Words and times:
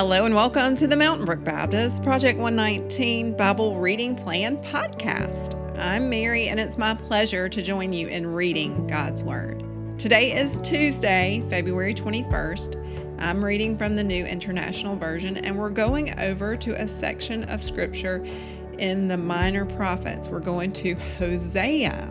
Hello 0.00 0.24
and 0.24 0.34
welcome 0.34 0.74
to 0.76 0.86
the 0.86 0.96
Mountain 0.96 1.26
Brook 1.26 1.44
Baptist 1.44 2.02
Project 2.02 2.38
119 2.38 3.36
Bible 3.36 3.76
Reading 3.76 4.16
Plan 4.16 4.56
podcast. 4.62 5.54
I'm 5.78 6.08
Mary 6.08 6.48
and 6.48 6.58
it's 6.58 6.78
my 6.78 6.94
pleasure 6.94 7.50
to 7.50 7.60
join 7.60 7.92
you 7.92 8.08
in 8.08 8.26
reading 8.26 8.86
God's 8.86 9.22
Word. 9.22 9.62
Today 9.98 10.32
is 10.32 10.56
Tuesday, 10.62 11.44
February 11.50 11.92
21st. 11.92 13.18
I'm 13.18 13.44
reading 13.44 13.76
from 13.76 13.94
the 13.94 14.02
New 14.02 14.24
International 14.24 14.96
Version 14.96 15.36
and 15.36 15.58
we're 15.58 15.68
going 15.68 16.18
over 16.18 16.56
to 16.56 16.82
a 16.82 16.88
section 16.88 17.44
of 17.50 17.62
Scripture 17.62 18.24
in 18.78 19.06
the 19.06 19.18
Minor 19.18 19.66
Prophets. 19.66 20.30
We're 20.30 20.40
going 20.40 20.72
to 20.72 20.94
Hosea. 21.18 22.10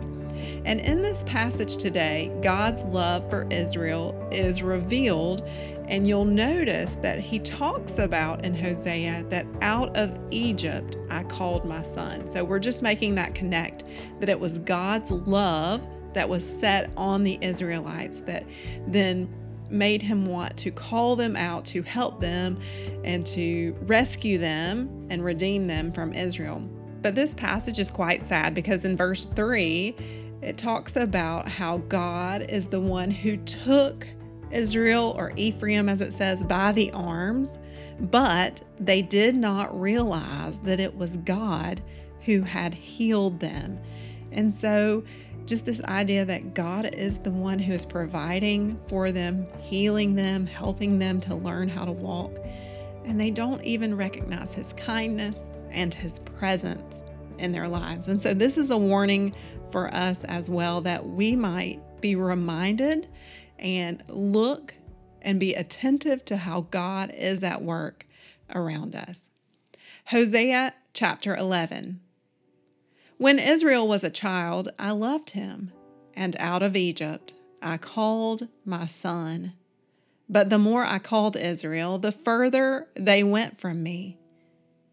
And 0.64 0.80
in 0.80 1.02
this 1.02 1.24
passage 1.24 1.76
today, 1.76 2.32
God's 2.42 2.84
love 2.84 3.28
for 3.30 3.46
Israel 3.50 4.28
is 4.30 4.62
revealed 4.62 5.48
and 5.90 6.06
you'll 6.06 6.24
notice 6.24 6.94
that 6.96 7.18
he 7.18 7.40
talks 7.40 7.98
about 7.98 8.44
in 8.44 8.54
Hosea 8.54 9.24
that 9.28 9.44
out 9.60 9.96
of 9.96 10.16
Egypt 10.30 10.96
I 11.10 11.24
called 11.24 11.64
my 11.64 11.82
son. 11.82 12.30
So 12.30 12.44
we're 12.44 12.60
just 12.60 12.80
making 12.80 13.16
that 13.16 13.34
connect 13.34 13.82
that 14.20 14.28
it 14.28 14.38
was 14.38 14.58
God's 14.58 15.10
love 15.10 15.84
that 16.12 16.28
was 16.28 16.48
set 16.48 16.92
on 16.96 17.24
the 17.24 17.38
Israelites 17.40 18.20
that 18.20 18.44
then 18.86 19.28
made 19.68 20.02
him 20.02 20.26
want 20.26 20.56
to 20.58 20.70
call 20.70 21.16
them 21.16 21.36
out 21.36 21.64
to 21.64 21.82
help 21.82 22.20
them 22.20 22.58
and 23.04 23.24
to 23.26 23.76
rescue 23.82 24.38
them 24.38 25.06
and 25.10 25.24
redeem 25.24 25.66
them 25.66 25.92
from 25.92 26.12
Israel. 26.12 26.60
But 27.02 27.14
this 27.14 27.34
passage 27.34 27.78
is 27.78 27.90
quite 27.90 28.26
sad 28.26 28.54
because 28.54 28.84
in 28.84 28.96
verse 28.96 29.24
3, 29.24 29.96
it 30.42 30.56
talks 30.56 30.96
about 30.96 31.48
how 31.48 31.78
God 31.78 32.42
is 32.48 32.68
the 32.68 32.80
one 32.80 33.10
who 33.10 33.36
took 33.38 34.06
Israel 34.50 35.14
or 35.16 35.32
Ephraim, 35.36 35.88
as 35.88 36.00
it 36.00 36.12
says, 36.12 36.42
by 36.42 36.72
the 36.72 36.90
arms, 36.92 37.58
but 38.00 38.62
they 38.78 39.02
did 39.02 39.34
not 39.34 39.78
realize 39.78 40.58
that 40.60 40.80
it 40.80 40.96
was 40.96 41.16
God 41.18 41.82
who 42.22 42.42
had 42.42 42.74
healed 42.74 43.40
them. 43.40 43.78
And 44.32 44.54
so, 44.54 45.04
just 45.46 45.66
this 45.66 45.82
idea 45.82 46.24
that 46.24 46.54
God 46.54 46.94
is 46.94 47.18
the 47.18 47.30
one 47.30 47.58
who 47.58 47.72
is 47.72 47.84
providing 47.84 48.78
for 48.86 49.10
them, 49.10 49.46
healing 49.60 50.14
them, 50.14 50.46
helping 50.46 50.98
them 50.98 51.20
to 51.22 51.34
learn 51.34 51.68
how 51.68 51.84
to 51.84 51.92
walk, 51.92 52.38
and 53.04 53.20
they 53.20 53.30
don't 53.30 53.62
even 53.64 53.96
recognize 53.96 54.52
His 54.52 54.72
kindness 54.74 55.50
and 55.70 55.92
His 55.92 56.18
presence 56.20 57.02
in 57.38 57.52
their 57.52 57.68
lives. 57.68 58.08
And 58.08 58.20
so, 58.22 58.32
this 58.32 58.56
is 58.56 58.70
a 58.70 58.78
warning 58.78 59.34
for 59.70 59.92
us 59.94 60.24
as 60.24 60.50
well 60.50 60.80
that 60.82 61.06
we 61.06 61.36
might 61.36 61.80
be 62.00 62.14
reminded 62.16 63.08
and 63.58 64.02
look 64.08 64.74
and 65.22 65.38
be 65.38 65.54
attentive 65.54 66.24
to 66.26 66.36
how 66.38 66.62
God 66.62 67.12
is 67.14 67.42
at 67.42 67.62
work 67.62 68.06
around 68.54 68.94
us. 68.96 69.30
Hosea 70.06 70.74
chapter 70.92 71.36
11. 71.36 72.00
When 73.18 73.38
Israel 73.38 73.86
was 73.86 74.02
a 74.02 74.10
child, 74.10 74.70
I 74.78 74.92
loved 74.92 75.30
him, 75.30 75.72
and 76.14 76.36
out 76.38 76.62
of 76.62 76.74
Egypt 76.74 77.34
I 77.62 77.76
called 77.76 78.48
my 78.64 78.86
son. 78.86 79.52
But 80.28 80.48
the 80.48 80.58
more 80.58 80.84
I 80.84 80.98
called 80.98 81.36
Israel, 81.36 81.98
the 81.98 82.12
further 82.12 82.88
they 82.94 83.22
went 83.22 83.60
from 83.60 83.82
me. 83.82 84.16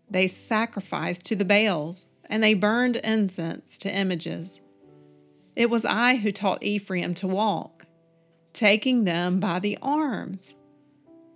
They 0.09 0.27
sacrificed 0.27 1.23
to 1.25 1.35
the 1.35 1.45
Baals, 1.45 2.07
and 2.25 2.43
they 2.43 2.53
burned 2.53 2.97
incense 2.97 3.77
to 3.79 3.93
images. 3.93 4.59
It 5.57 5.71
was 5.71 5.85
I 5.85 6.17
who 6.17 6.31
taught 6.31 6.61
Ephraim 6.61 7.15
to 7.15 7.27
walk 7.27 7.87
taking 8.57 9.03
them 9.03 9.39
by 9.39 9.59
the 9.59 9.77
arms. 9.83 10.55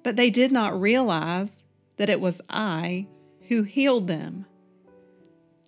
But 0.04 0.16
they 0.16 0.32
did 0.32 0.52
not 0.52 0.80
realize 0.80 1.62
that 1.98 2.10
it 2.10 2.20
was 2.20 2.42
I 2.50 3.08
who 3.48 3.62
healed 3.62 4.08
them. 4.08 4.46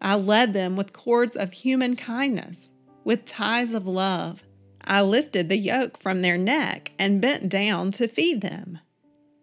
I 0.01 0.15
led 0.15 0.53
them 0.53 0.75
with 0.75 0.93
cords 0.93 1.35
of 1.35 1.53
human 1.53 1.95
kindness, 1.95 2.69
with 3.03 3.25
ties 3.25 3.71
of 3.71 3.85
love. 3.85 4.43
I 4.83 5.01
lifted 5.01 5.47
the 5.47 5.57
yoke 5.57 5.99
from 6.01 6.21
their 6.21 6.37
neck 6.37 6.91
and 6.97 7.21
bent 7.21 7.49
down 7.49 7.91
to 7.93 8.07
feed 8.07 8.41
them. 8.41 8.79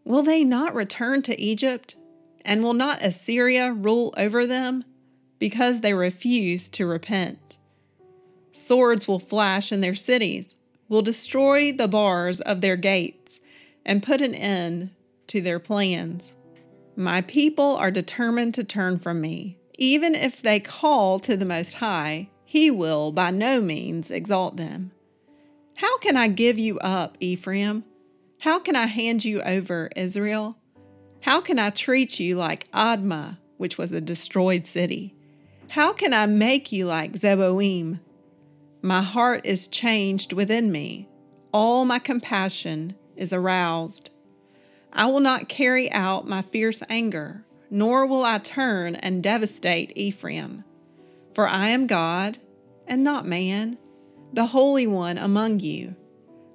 Will 0.05 0.23
they 0.23 0.43
not 0.43 0.75
return 0.75 1.23
to 1.23 1.41
Egypt? 1.41 1.95
And 2.45 2.63
will 2.63 2.75
not 2.75 3.03
Assyria 3.03 3.73
rule 3.73 4.13
over 4.17 4.47
them? 4.47 4.83
Because 5.39 5.81
they 5.81 5.95
refuse 5.95 6.69
to 6.71 6.87
repent. 6.87 7.50
Swords 8.53 9.07
will 9.07 9.19
flash 9.19 9.73
in 9.73 9.81
their 9.81 9.95
cities 9.95 10.57
will 10.91 11.03
destroy 11.03 11.73
the 11.73 11.89
bars 11.89 12.41
of 12.43 12.61
their 12.61 12.77
gates 12.77 13.41
and 13.87 14.03
put 14.03 14.21
an 14.21 14.35
end 14.35 14.91
to 15.29 15.41
their 15.41 15.61
plans. 15.61 16.33
My 16.97 17.23
people 17.23 17.77
are 17.77 17.91
determined 17.91 18.53
to 18.55 18.65
turn 18.65 18.99
from 18.99 19.21
me. 19.21 19.57
Even 19.79 20.15
if 20.15 20.43
they 20.43 20.61
call 20.61 21.19
to 21.21 21.37
the 21.37 21.47
Most 21.47 21.75
High, 21.75 22.29
He 22.45 22.71
will 22.71 23.13
by 23.13 23.31
no 23.31 23.61
means 23.61 24.11
exalt 24.11 24.57
them. 24.57 24.91
How 25.77 25.97
can 25.99 26.17
I 26.17 26.29
give 26.29 26.59
you 26.59 26.79
up, 26.81 27.17
Ephraim? 27.21 27.85
How 28.41 28.59
can 28.59 28.77
I 28.77 28.87
hand 28.87 29.25
you 29.25 29.41
over, 29.43 29.91
Israel? 29.97 30.59
How 31.21 31.41
can 31.41 31.59
I 31.59 31.71
treat 31.71 32.19
you 32.19 32.37
like 32.37 32.71
Admah, 32.73 33.39
which 33.57 33.79
was 33.79 33.93
a 33.93 34.01
destroyed 34.01 34.67
city? 34.67 35.15
How 35.71 35.93
can 35.93 36.13
I 36.13 36.27
make 36.27 36.73
you 36.73 36.87
like 36.87 37.13
Zeboim, 37.13 38.01
my 38.83 39.03
heart 39.03 39.43
is 39.45 39.69
changed 39.69 40.33
within 40.33 40.73
me. 40.73 41.09
All 41.53 41.85
my 41.85 41.99
compassion 41.99 42.95
is 43.17 43.33
aroused. 43.33 44.11
I 44.93 45.07
will 45.07 45.21
not 45.21 45.49
carry 45.49 45.91
out 45.93 46.27
my 46.27 46.43
fierce 46.43 46.83
anger, 46.89 47.45
nor 47.71 48.07
will 48.07 48.25
I 48.25 48.39
turn 48.39 48.95
and 48.97 49.23
devastate 49.23 49.93
Ephraim. 49.97 50.65
For 51.35 51.47
I 51.47 51.69
am 51.69 51.87
God 51.87 52.39
and 52.87 53.05
not 53.05 53.27
man, 53.27 53.79
the 54.33 54.47
Holy 54.47 54.87
One 54.87 55.19
among 55.19 55.61
you. 55.61 55.95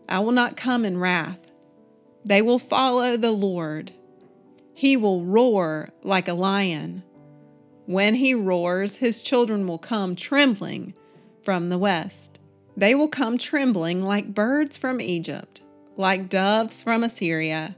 I 0.10 0.20
will 0.20 0.32
not 0.32 0.58
come 0.58 0.84
in 0.84 0.98
wrath. 0.98 1.40
They 2.26 2.42
will 2.42 2.60
follow 2.60 3.18
the 3.18 3.32
Lord. 3.32 3.92
He 4.74 4.98
will 4.98 5.24
roar 5.24 5.90
like 6.04 6.28
a 6.28 6.34
lion. 6.34 7.04
When 7.86 8.16
he 8.16 8.34
roars, 8.34 8.98
his 8.98 9.22
children 9.22 9.68
will 9.68 9.78
come 9.78 10.16
trembling 10.16 10.96
from 11.46 11.70
the 11.70 11.78
west. 11.78 12.40
They 12.76 12.94
will 12.94 13.08
come 13.08 13.38
trembling 13.38 14.02
like 14.02 14.34
birds 14.34 14.76
from 14.76 15.00
Egypt, 15.00 15.62
like 15.96 16.28
doves 16.28 16.82
from 16.82 17.04
Assyria. 17.04 17.78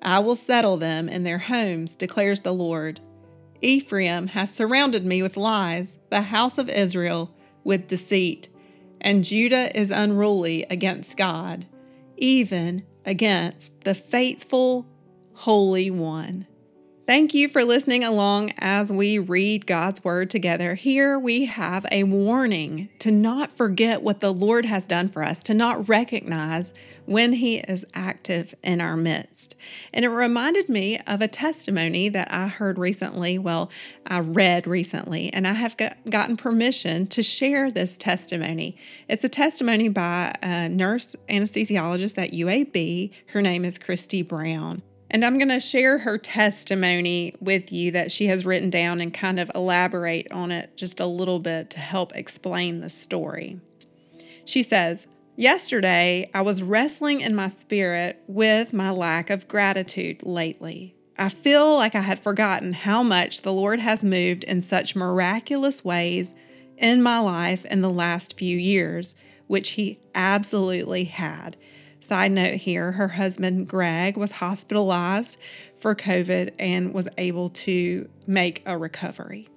I 0.00 0.20
will 0.20 0.36
settle 0.36 0.78
them 0.78 1.08
in 1.08 1.24
their 1.24 1.38
homes, 1.38 1.96
declares 1.96 2.40
the 2.40 2.54
Lord. 2.54 3.00
Ephraim 3.60 4.28
has 4.28 4.54
surrounded 4.54 5.04
me 5.04 5.20
with 5.20 5.36
lies, 5.36 5.98
the 6.08 6.22
house 6.22 6.56
of 6.56 6.70
Israel 6.70 7.34
with 7.64 7.88
deceit, 7.88 8.48
and 9.00 9.24
Judah 9.24 9.76
is 9.78 9.90
unruly 9.90 10.64
against 10.70 11.16
God, 11.16 11.66
even 12.16 12.84
against 13.04 13.82
the 13.82 13.94
faithful 13.94 14.86
Holy 15.34 15.90
One. 15.90 16.47
Thank 17.08 17.32
you 17.32 17.48
for 17.48 17.64
listening 17.64 18.04
along 18.04 18.52
as 18.58 18.92
we 18.92 19.18
read 19.18 19.66
God's 19.66 20.04
Word 20.04 20.28
together. 20.28 20.74
Here 20.74 21.18
we 21.18 21.46
have 21.46 21.86
a 21.90 22.04
warning 22.04 22.90
to 22.98 23.10
not 23.10 23.50
forget 23.50 24.02
what 24.02 24.20
the 24.20 24.30
Lord 24.30 24.66
has 24.66 24.84
done 24.84 25.08
for 25.08 25.22
us, 25.22 25.42
to 25.44 25.54
not 25.54 25.88
recognize 25.88 26.70
when 27.06 27.32
He 27.32 27.60
is 27.60 27.86
active 27.94 28.54
in 28.62 28.82
our 28.82 28.94
midst. 28.94 29.56
And 29.90 30.04
it 30.04 30.10
reminded 30.10 30.68
me 30.68 30.98
of 31.06 31.22
a 31.22 31.28
testimony 31.28 32.10
that 32.10 32.30
I 32.30 32.48
heard 32.48 32.76
recently. 32.76 33.38
Well, 33.38 33.70
I 34.06 34.20
read 34.20 34.66
recently, 34.66 35.32
and 35.32 35.46
I 35.46 35.54
have 35.54 35.78
got, 35.78 35.96
gotten 36.10 36.36
permission 36.36 37.06
to 37.06 37.22
share 37.22 37.70
this 37.70 37.96
testimony. 37.96 38.76
It's 39.08 39.24
a 39.24 39.30
testimony 39.30 39.88
by 39.88 40.34
a 40.42 40.68
nurse 40.68 41.16
anesthesiologist 41.30 42.22
at 42.22 42.32
UAB. 42.32 43.12
Her 43.28 43.40
name 43.40 43.64
is 43.64 43.78
Christy 43.78 44.20
Brown. 44.20 44.82
And 45.10 45.24
I'm 45.24 45.38
going 45.38 45.48
to 45.48 45.60
share 45.60 45.98
her 45.98 46.18
testimony 46.18 47.34
with 47.40 47.72
you 47.72 47.90
that 47.92 48.12
she 48.12 48.26
has 48.26 48.44
written 48.44 48.68
down 48.68 49.00
and 49.00 49.12
kind 49.12 49.40
of 49.40 49.50
elaborate 49.54 50.30
on 50.30 50.50
it 50.50 50.76
just 50.76 51.00
a 51.00 51.06
little 51.06 51.38
bit 51.38 51.70
to 51.70 51.78
help 51.78 52.14
explain 52.14 52.80
the 52.80 52.90
story. 52.90 53.60
She 54.44 54.62
says, 54.62 55.06
Yesterday, 55.36 56.30
I 56.34 56.42
was 56.42 56.62
wrestling 56.62 57.20
in 57.20 57.34
my 57.34 57.48
spirit 57.48 58.20
with 58.26 58.72
my 58.72 58.90
lack 58.90 59.30
of 59.30 59.46
gratitude 59.46 60.24
lately. 60.24 60.94
I 61.16 61.28
feel 61.28 61.76
like 61.76 61.94
I 61.94 62.00
had 62.00 62.18
forgotten 62.18 62.72
how 62.72 63.02
much 63.02 63.42
the 63.42 63.52
Lord 63.52 63.80
has 63.80 64.04
moved 64.04 64.44
in 64.44 64.62
such 64.62 64.96
miraculous 64.96 65.84
ways 65.84 66.34
in 66.76 67.02
my 67.02 67.18
life 67.18 67.64
in 67.66 67.82
the 67.82 67.90
last 67.90 68.36
few 68.36 68.56
years, 68.56 69.14
which 69.46 69.70
He 69.70 70.00
absolutely 70.14 71.04
had. 71.04 71.56
Side 72.00 72.32
note 72.32 72.54
here 72.54 72.92
her 72.92 73.08
husband, 73.08 73.68
Greg, 73.68 74.16
was 74.16 74.32
hospitalized 74.32 75.36
for 75.80 75.94
COVID 75.94 76.54
and 76.58 76.94
was 76.94 77.08
able 77.18 77.48
to 77.50 78.08
make 78.26 78.62
a 78.64 78.78
recovery. 78.78 79.48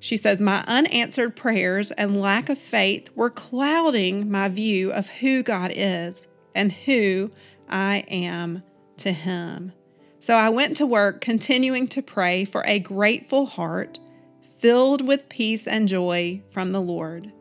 She 0.00 0.16
says, 0.16 0.40
My 0.40 0.64
unanswered 0.66 1.36
prayers 1.36 1.90
and 1.92 2.20
lack 2.20 2.48
of 2.48 2.58
faith 2.58 3.10
were 3.14 3.30
clouding 3.30 4.30
my 4.30 4.48
view 4.48 4.92
of 4.92 5.08
who 5.08 5.42
God 5.42 5.72
is 5.74 6.26
and 6.54 6.72
who 6.72 7.30
I 7.68 8.04
am 8.08 8.62
to 8.98 9.12
Him. 9.12 9.72
So 10.20 10.34
I 10.34 10.48
went 10.48 10.76
to 10.76 10.86
work 10.86 11.20
continuing 11.20 11.88
to 11.88 12.02
pray 12.02 12.44
for 12.44 12.64
a 12.66 12.78
grateful 12.78 13.46
heart 13.46 13.98
filled 14.58 15.06
with 15.06 15.28
peace 15.28 15.66
and 15.66 15.88
joy 15.88 16.42
from 16.50 16.72
the 16.72 16.80
Lord. 16.80 17.32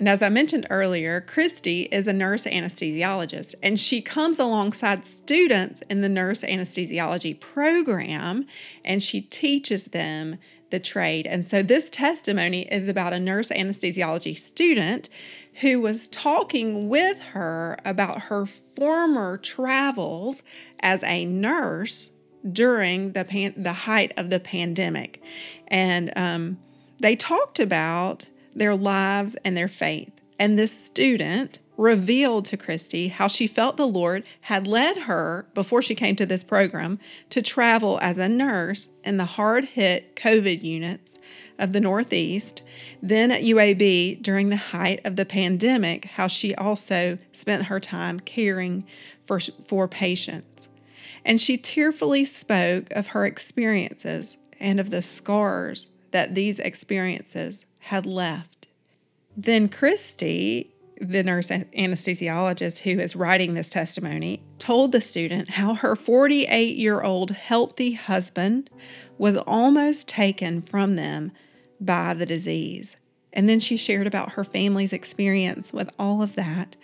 And 0.00 0.08
as 0.08 0.22
I 0.22 0.30
mentioned 0.30 0.66
earlier, 0.70 1.20
Christy 1.20 1.82
is 1.82 2.08
a 2.08 2.14
nurse 2.14 2.46
anesthesiologist, 2.46 3.54
and 3.62 3.78
she 3.78 4.00
comes 4.00 4.38
alongside 4.38 5.04
students 5.04 5.82
in 5.90 6.00
the 6.00 6.08
nurse 6.08 6.40
anesthesiology 6.40 7.38
program 7.38 8.46
and 8.82 9.02
she 9.02 9.20
teaches 9.20 9.84
them 9.84 10.38
the 10.70 10.80
trade. 10.80 11.26
And 11.26 11.46
so 11.46 11.62
this 11.62 11.90
testimony 11.90 12.62
is 12.72 12.88
about 12.88 13.12
a 13.12 13.20
nurse 13.20 13.50
anesthesiology 13.50 14.34
student 14.34 15.10
who 15.60 15.82
was 15.82 16.08
talking 16.08 16.88
with 16.88 17.20
her 17.34 17.76
about 17.84 18.22
her 18.22 18.46
former 18.46 19.36
travels 19.36 20.42
as 20.80 21.02
a 21.02 21.26
nurse 21.26 22.10
during 22.50 23.12
the 23.12 23.26
pan- 23.26 23.52
the 23.54 23.74
height 23.74 24.14
of 24.16 24.30
the 24.30 24.40
pandemic, 24.40 25.22
and 25.68 26.10
um, 26.16 26.58
they 27.00 27.16
talked 27.16 27.60
about 27.60 28.30
their 28.54 28.74
lives 28.74 29.36
and 29.44 29.56
their 29.56 29.68
faith. 29.68 30.12
And 30.38 30.58
this 30.58 30.72
student 30.72 31.58
revealed 31.76 32.44
to 32.44 32.56
Christy 32.58 33.08
how 33.08 33.26
she 33.26 33.46
felt 33.46 33.78
the 33.78 33.86
Lord 33.86 34.22
had 34.42 34.66
led 34.66 34.98
her 34.98 35.46
before 35.54 35.80
she 35.80 35.94
came 35.94 36.14
to 36.16 36.26
this 36.26 36.44
program 36.44 36.98
to 37.30 37.40
travel 37.40 37.98
as 38.02 38.18
a 38.18 38.28
nurse 38.28 38.90
in 39.02 39.16
the 39.16 39.24
hard 39.24 39.64
hit 39.64 40.14
COVID 40.14 40.62
units 40.62 41.18
of 41.58 41.72
the 41.72 41.80
Northeast, 41.80 42.62
then 43.02 43.30
at 43.30 43.42
UAB 43.42 44.22
during 44.22 44.50
the 44.50 44.56
height 44.56 45.00
of 45.04 45.16
the 45.16 45.24
pandemic, 45.24 46.04
how 46.04 46.26
she 46.26 46.54
also 46.54 47.18
spent 47.32 47.64
her 47.64 47.80
time 47.80 48.20
caring 48.20 48.86
for, 49.26 49.40
for 49.66 49.88
patients. 49.88 50.68
And 51.24 51.40
she 51.40 51.56
tearfully 51.56 52.24
spoke 52.24 52.90
of 52.92 53.08
her 53.08 53.24
experiences 53.24 54.36
and 54.58 54.80
of 54.80 54.90
the 54.90 55.02
scars 55.02 55.92
that 56.10 56.34
these 56.34 56.58
experiences 56.58 57.64
had 57.80 58.06
left. 58.06 58.68
Then 59.36 59.68
Christy, 59.68 60.70
the 61.00 61.22
nurse 61.22 61.48
anesthesiologist 61.48 62.80
who 62.80 63.00
is 63.00 63.16
writing 63.16 63.54
this 63.54 63.68
testimony, 63.68 64.42
told 64.58 64.92
the 64.92 65.00
student 65.00 65.50
how 65.50 65.74
her 65.74 65.96
48 65.96 66.76
year 66.76 67.00
old 67.00 67.30
healthy 67.32 67.92
husband 67.92 68.70
was 69.18 69.36
almost 69.36 70.08
taken 70.08 70.62
from 70.62 70.96
them 70.96 71.32
by 71.80 72.14
the 72.14 72.26
disease. 72.26 72.96
And 73.32 73.48
then 73.48 73.60
she 73.60 73.76
shared 73.76 74.06
about 74.06 74.32
her 74.32 74.44
family's 74.44 74.92
experience 74.92 75.72
with 75.72 75.90
all 75.98 76.22
of 76.22 76.34
that. 76.34 76.76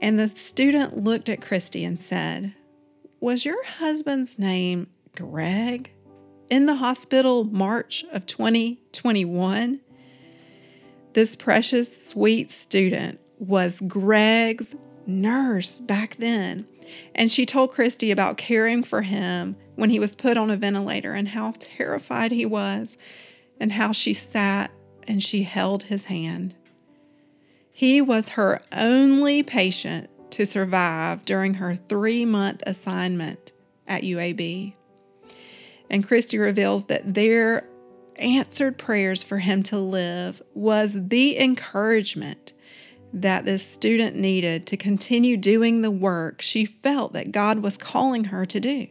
And 0.00 0.18
the 0.18 0.28
student 0.28 1.02
looked 1.02 1.28
at 1.28 1.40
Christy 1.40 1.84
and 1.84 2.00
said, 2.00 2.54
Was 3.20 3.44
your 3.44 3.62
husband's 3.64 4.38
name 4.38 4.88
Greg? 5.16 5.90
In 6.50 6.66
the 6.66 6.76
hospital, 6.76 7.44
March 7.44 8.04
of 8.12 8.26
2021? 8.26 9.80
This 11.14 11.36
precious, 11.36 12.08
sweet 12.08 12.50
student 12.50 13.20
was 13.38 13.80
Greg's 13.80 14.74
nurse 15.06 15.78
back 15.78 16.16
then. 16.16 16.66
And 17.14 17.30
she 17.30 17.46
told 17.46 17.70
Christy 17.70 18.10
about 18.10 18.36
caring 18.36 18.82
for 18.82 19.02
him 19.02 19.56
when 19.76 19.90
he 19.90 20.00
was 20.00 20.16
put 20.16 20.36
on 20.36 20.50
a 20.50 20.56
ventilator 20.56 21.12
and 21.12 21.28
how 21.28 21.54
terrified 21.58 22.32
he 22.32 22.44
was, 22.44 22.96
and 23.60 23.72
how 23.72 23.92
she 23.92 24.12
sat 24.12 24.72
and 25.06 25.22
she 25.22 25.44
held 25.44 25.84
his 25.84 26.04
hand. 26.04 26.54
He 27.70 28.00
was 28.00 28.30
her 28.30 28.60
only 28.72 29.44
patient 29.44 30.10
to 30.32 30.44
survive 30.44 31.24
during 31.24 31.54
her 31.54 31.76
three 31.76 32.24
month 32.24 32.62
assignment 32.66 33.52
at 33.86 34.02
UAB. 34.02 34.74
And 35.90 36.06
Christy 36.06 36.38
reveals 36.38 36.84
that 36.84 37.14
their 37.14 37.68
answered 38.18 38.78
prayers 38.78 39.22
for 39.22 39.38
him 39.38 39.62
to 39.64 39.78
live 39.78 40.42
was 40.54 40.96
the 41.08 41.38
encouragement 41.38 42.52
that 43.12 43.44
this 43.44 43.64
student 43.64 44.16
needed 44.16 44.66
to 44.66 44.76
continue 44.76 45.36
doing 45.36 45.80
the 45.80 45.90
work 45.90 46.40
she 46.40 46.64
felt 46.64 47.12
that 47.12 47.30
God 47.30 47.60
was 47.60 47.76
calling 47.76 48.24
her 48.24 48.44
to 48.44 48.58
do. 48.58 48.88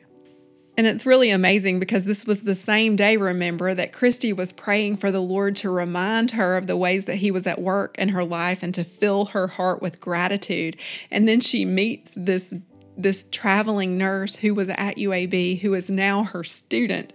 And 0.75 0.87
it's 0.87 1.05
really 1.05 1.29
amazing 1.29 1.79
because 1.79 2.05
this 2.05 2.25
was 2.25 2.43
the 2.43 2.55
same 2.55 2.95
day, 2.95 3.15
remember, 3.15 3.75
that 3.75 3.93
Christy 3.93 4.33
was 4.33 4.51
praying 4.51 4.97
for 4.97 5.11
the 5.11 5.19
Lord 5.19 5.55
to 5.57 5.69
remind 5.69 6.31
her 6.31 6.57
of 6.57 6.65
the 6.65 6.77
ways 6.77 7.05
that 7.05 7.17
He 7.17 7.29
was 7.29 7.45
at 7.45 7.61
work 7.61 7.95
in 7.99 8.09
her 8.09 8.23
life 8.23 8.63
and 8.63 8.73
to 8.73 8.83
fill 8.83 9.25
her 9.25 9.47
heart 9.49 9.81
with 9.81 10.01
gratitude. 10.01 10.79
And 11.11 11.27
then 11.27 11.41
she 11.41 11.63
meets 11.63 12.13
this, 12.17 12.55
this 12.97 13.27
traveling 13.29 13.97
nurse 13.99 14.37
who 14.37 14.55
was 14.55 14.69
at 14.69 14.97
UAB, 14.97 15.59
who 15.59 15.75
is 15.75 15.91
now 15.91 16.23
her 16.23 16.43
student 16.43 17.13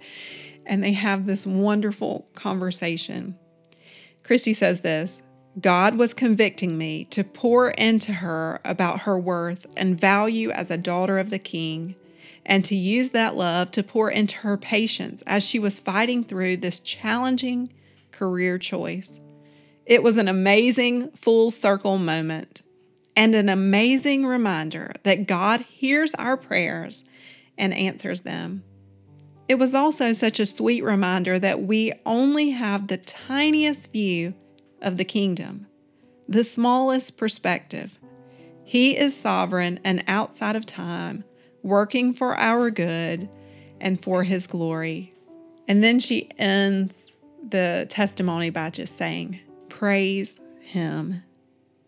and 0.68 0.84
they 0.84 0.92
have 0.92 1.26
this 1.26 1.44
wonderful 1.46 2.28
conversation. 2.34 3.36
Christy 4.22 4.52
says 4.52 4.82
this 4.82 5.22
God 5.60 5.96
was 5.96 6.14
convicting 6.14 6.78
me 6.78 7.04
to 7.06 7.24
pour 7.24 7.70
into 7.70 8.12
her 8.12 8.60
about 8.64 9.00
her 9.00 9.18
worth 9.18 9.66
and 9.76 9.98
value 9.98 10.50
as 10.50 10.70
a 10.70 10.76
daughter 10.76 11.18
of 11.18 11.30
the 11.30 11.38
King, 11.38 11.96
and 12.46 12.64
to 12.64 12.76
use 12.76 13.10
that 13.10 13.34
love 13.34 13.70
to 13.72 13.82
pour 13.82 14.10
into 14.10 14.36
her 14.38 14.56
patients 14.56 15.22
as 15.26 15.42
she 15.42 15.58
was 15.58 15.80
fighting 15.80 16.22
through 16.22 16.58
this 16.58 16.78
challenging 16.78 17.72
career 18.12 18.58
choice. 18.58 19.18
It 19.86 20.02
was 20.02 20.18
an 20.18 20.28
amazing 20.28 21.10
full 21.12 21.50
circle 21.50 21.98
moment 21.98 22.62
and 23.16 23.34
an 23.34 23.48
amazing 23.48 24.26
reminder 24.26 24.92
that 25.02 25.26
God 25.26 25.62
hears 25.62 26.14
our 26.14 26.36
prayers 26.36 27.04
and 27.56 27.74
answers 27.74 28.20
them. 28.20 28.62
It 29.48 29.58
was 29.58 29.74
also 29.74 30.12
such 30.12 30.38
a 30.38 30.46
sweet 30.46 30.84
reminder 30.84 31.38
that 31.38 31.62
we 31.62 31.92
only 32.04 32.50
have 32.50 32.86
the 32.86 32.98
tiniest 32.98 33.90
view 33.90 34.34
of 34.82 34.98
the 34.98 35.04
kingdom, 35.04 35.66
the 36.28 36.44
smallest 36.44 37.16
perspective. 37.16 37.98
He 38.62 38.96
is 38.96 39.16
sovereign 39.16 39.80
and 39.82 40.04
outside 40.06 40.54
of 40.54 40.66
time, 40.66 41.24
working 41.62 42.12
for 42.12 42.36
our 42.36 42.70
good 42.70 43.30
and 43.80 44.02
for 44.02 44.24
his 44.24 44.46
glory. 44.46 45.14
And 45.66 45.82
then 45.82 45.98
she 45.98 46.28
ends 46.38 47.10
the 47.48 47.86
testimony 47.88 48.50
by 48.50 48.68
just 48.68 48.98
saying, 48.98 49.40
Praise 49.70 50.38
him. 50.60 51.22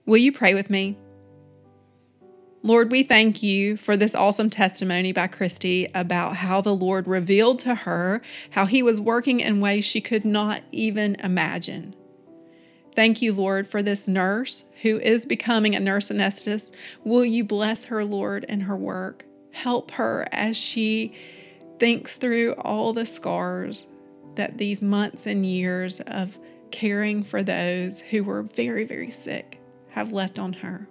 Will 0.07 0.17
you 0.17 0.33
pray 0.33 0.55
with 0.55 0.71
me? 0.71 0.99
Lord, 2.62 2.90
we 2.90 3.02
thank 3.02 3.43
you 3.43 3.79
for 3.79 3.97
this 3.97 4.14
awesome 4.14 4.50
testimony 4.50 5.12
by 5.12 5.29
Christy 5.29 5.88
about 5.95 6.37
how 6.37 6.61
the 6.61 6.75
Lord 6.75 7.07
revealed 7.07 7.59
to 7.61 7.75
her 7.75 8.21
how 8.50 8.67
he 8.67 8.83
was 8.83 9.00
working 9.00 9.40
in 9.40 9.61
ways 9.62 9.87
she 9.87 10.02
could 10.02 10.26
not 10.26 10.62
even 10.71 11.14
imagine. 11.17 11.97
Thank 12.95 13.23
you, 13.23 13.33
Lord, 13.33 13.67
for 13.67 13.83
this 13.83 14.07
nurse 14.07 14.64
who 14.83 14.99
is 14.99 15.25
becoming 15.25 15.75
a 15.75 15.81
nurse 15.81 16.11
anesthetist. 16.11 16.73
Will 17.02 17.25
you 17.25 17.45
bless 17.45 17.85
her, 17.85 18.05
Lord, 18.05 18.45
in 18.45 18.62
her 18.62 18.76
work? 18.76 19.25
Help 19.52 19.93
her 19.93 20.29
as 20.31 20.55
she 20.55 21.14
thinks 21.79 22.17
through 22.19 22.52
all 22.59 22.93
the 22.93 23.07
scars 23.07 23.87
that 24.35 24.59
these 24.59 24.83
months 24.83 25.26
and 25.26 25.47
years 25.47 26.00
of 26.00 26.38
caring 26.71 27.25
for 27.25 27.43
those 27.43 28.00
who 28.00 28.23
were 28.23 28.43
very, 28.43 28.85
very 28.85 29.09
sick 29.09 29.59
have 29.93 30.12
left 30.12 30.38
on 30.38 30.52
her. 30.52 30.87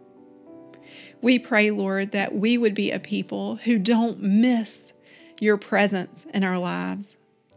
We 1.22 1.40
pray, 1.40 1.72
Lord, 1.72 2.12
that 2.12 2.36
we 2.36 2.58
would 2.58 2.74
be 2.74 2.92
a 2.92 3.00
people 3.00 3.58
who 3.58 3.78
don't 3.78 4.22
miss 4.22 4.94
your 5.40 5.58
presence 5.58 6.26
in 6.34 6.44
our 6.44 6.58
lives. 6.58 7.16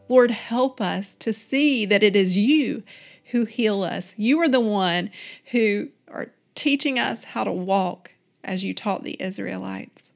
Lord, 0.08 0.30
help 0.30 0.80
us 0.80 1.14
to 1.16 1.32
see 1.32 1.86
that 1.86 2.02
it 2.02 2.14
is 2.14 2.36
you 2.36 2.82
who 3.26 3.44
heal 3.44 3.82
us. 3.82 4.14
You 4.16 4.38
are 4.40 4.48
the 4.48 4.60
one 4.60 5.10
who 5.52 5.88
are 6.08 6.32
teaching 6.54 6.98
us 6.98 7.24
how 7.24 7.44
to 7.44 7.52
walk 7.52 8.12
as 8.44 8.64
you 8.64 8.74
taught 8.74 9.04
the 9.04 9.16
Israelites. 9.22 10.10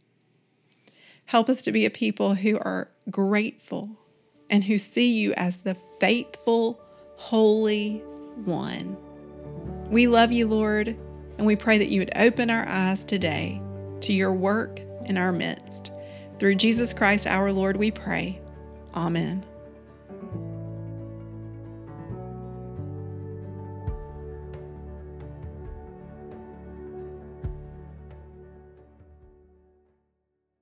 Help 1.26 1.48
us 1.48 1.62
to 1.62 1.72
be 1.72 1.84
a 1.84 1.90
people 1.90 2.34
who 2.34 2.58
are 2.58 2.90
grateful 3.10 3.90
and 4.48 4.64
who 4.64 4.78
see 4.78 5.12
you 5.12 5.32
as 5.34 5.58
the 5.58 5.74
faithful, 5.98 6.80
holy 7.16 7.98
one. 8.44 8.96
We 9.90 10.06
love 10.06 10.30
you, 10.30 10.46
Lord. 10.46 10.96
And 11.38 11.46
we 11.46 11.56
pray 11.56 11.78
that 11.78 11.88
you 11.88 12.00
would 12.00 12.16
open 12.16 12.50
our 12.50 12.66
eyes 12.66 13.04
today 13.04 13.60
to 14.00 14.12
your 14.12 14.32
work 14.32 14.80
in 15.04 15.18
our 15.18 15.32
midst. 15.32 15.90
Through 16.38 16.56
Jesus 16.56 16.92
Christ 16.92 17.26
our 17.26 17.52
Lord, 17.52 17.76
we 17.76 17.90
pray. 17.90 18.38
Amen. 18.94 19.44